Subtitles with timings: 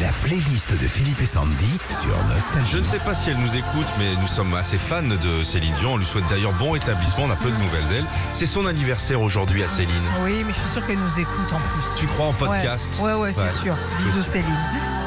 [0.00, 2.70] La playlist de Philippe et Sandy sur Nostalgie.
[2.72, 5.74] Je ne sais pas si elle nous écoute, mais nous sommes assez fans de Céline
[5.80, 5.94] Dion.
[5.94, 7.24] On lui souhaite d'ailleurs bon rétablissement.
[7.24, 8.04] On a peu de nouvelles d'elle.
[8.32, 9.90] C'est son anniversaire aujourd'hui à Céline.
[10.22, 12.00] Oui, mais je suis sûre qu'elle nous écoute en plus.
[12.00, 13.50] Tu crois en podcast Ouais, ouais, ouais, c'est Ouais.
[13.62, 13.76] sûr.
[13.98, 14.58] Bisous Céline.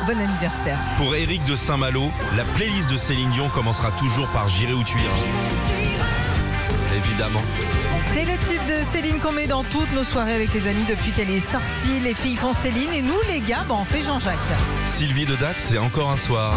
[0.08, 0.77] Bon anniversaire.
[0.98, 4.98] Pour Eric de Saint-Malo, la playlist de Céline Dion commencera toujours par J'irai où tu
[4.98, 6.11] iras.
[7.05, 7.41] Évidemment.
[8.13, 11.11] C'est le type de Céline qu'on met dans toutes nos soirées avec les amis depuis
[11.11, 12.00] qu'elle est sortie.
[12.04, 14.38] Les filles font Céline et nous, les gars, bah, on fait Jean-Jacques.
[14.88, 16.54] Sylvie de Dax, c'est encore un soir.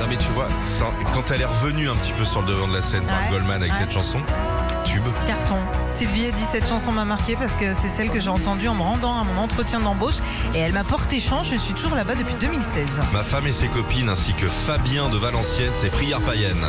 [0.00, 0.48] Non mais tu vois,
[1.14, 3.30] quand elle est revenue un petit peu sur le devant de la scène par Ouais,
[3.30, 3.78] Goldman avec ouais.
[3.80, 4.18] cette chanson,
[4.84, 5.02] tube.
[5.26, 5.58] Carton.
[5.96, 8.74] Sylvie a dit cette chanson m'a marqué parce que c'est celle que j'ai entendue en
[8.74, 10.18] me rendant à mon entretien d'embauche
[10.54, 11.48] et elle m'a porté chance.
[11.50, 12.88] Je suis toujours là-bas depuis 2016.
[13.12, 16.66] Ma femme et ses copines ainsi que Fabien de Valenciennes, c'est prières païennes.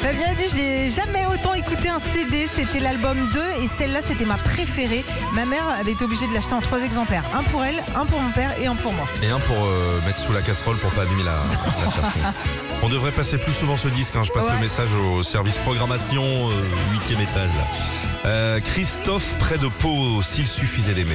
[0.00, 4.24] Fabien a dit j'ai jamais autant écouté un CD, c'était l'album 2 et celle-là c'était
[4.24, 5.04] ma préférée.
[5.34, 7.24] Ma mère avait été obligée de l'acheter en trois exemplaires.
[7.34, 9.06] Un pour elle, un pour mon père et un pour moi.
[9.22, 12.32] Et un pour euh, mettre sous la casserole pour pas abîmer la, la.
[12.82, 14.22] On devrait passer plus souvent ce disque, hein.
[14.24, 14.52] je passe Ouais.
[14.54, 16.52] le message au service programmation, euh,
[16.92, 17.50] huitième étage.
[17.56, 17.66] là.
[18.26, 21.14] Euh, Christophe près de Pau, s'il suffisait d'aimer.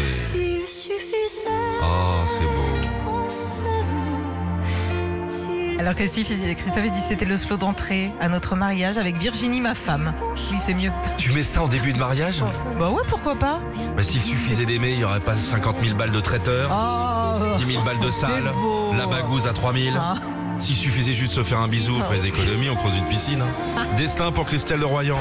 [5.79, 10.13] Alors Christophe, Christophe dit c'était le slow d'entrée à notre mariage avec Virginie ma femme.
[10.51, 10.91] Oui c'est mieux.
[11.17, 12.41] Tu mets ça en début de mariage
[12.79, 13.59] Bah ouais pourquoi pas
[13.97, 17.65] Bah, S'il suffisait d'aimer, il n'y aurait pas 50 000 balles de traiteur, Oh 10
[17.73, 18.51] 000 balles de salle,
[18.97, 19.95] la bagouze à 3 000.
[19.99, 20.15] Ah.
[20.59, 23.41] S'il suffisait juste de se faire un bisou, des économies, on creuse une piscine.
[23.41, 23.85] hein.
[23.97, 25.17] Destin pour Christelle de Royan.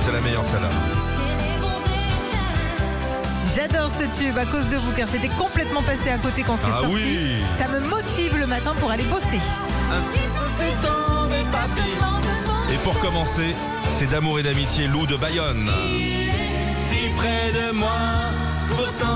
[0.00, 0.68] C'est la meilleure celle-là.
[3.54, 6.68] J'adore ce tube à cause de vous car j'étais complètement passée à côté quand c'est
[6.70, 6.94] Ah sorti.
[6.94, 9.40] oui Ça me motive le matin pour aller bosser.
[12.72, 13.54] Et pour commencer,
[13.90, 15.70] c'est d'amour et d'amitié Lou de Bayonne.
[16.88, 17.90] Si près de moi,
[18.70, 19.11] pourtant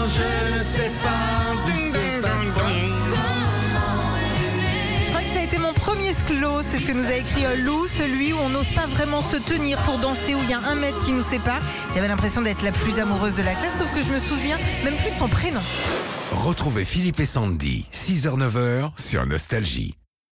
[5.86, 8.86] premier sklo, c'est ce que nous a écrit euh, Lou, celui où on n'ose pas
[8.86, 11.60] vraiment se tenir pour danser, où il y a un mètre qui nous sépare.
[11.94, 14.96] J'avais l'impression d'être la plus amoureuse de la classe, sauf que je me souviens même
[14.96, 15.60] plus de son prénom.
[16.32, 19.94] Retrouvez Philippe et Sandy, 6h-9h sur Nostalgie.